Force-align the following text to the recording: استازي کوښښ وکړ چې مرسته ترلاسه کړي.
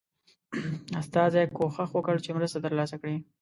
استازي 1.01 1.41
کوښښ 1.57 1.89
وکړ 1.93 2.15
چې 2.23 2.35
مرسته 2.37 2.57
ترلاسه 2.65 2.95
کړي. 3.01 3.17